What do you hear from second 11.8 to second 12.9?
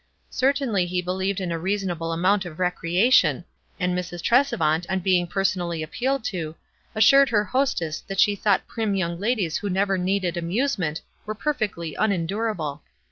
unendurable.